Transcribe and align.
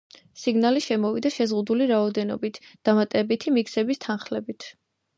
სინგლი 0.43 0.81
გამოვიდა 0.85 1.31
შეზღუდული 1.35 1.87
რაოდენობით, 1.93 2.59
დამატებითი 2.91 3.57
მიქსების 3.61 4.07
თანხლებით. 4.09 4.73